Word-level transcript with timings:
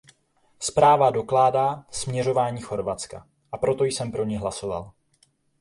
Zpráva 0.59 1.09
dokládá 1.09 1.85
směřování 1.91 2.61
Chorvatska, 2.61 3.27
a 3.51 3.57
proto 3.57 3.83
jsem 3.83 4.11
pro 4.11 4.25
ni 4.25 4.37
hlasoval. 4.37 4.91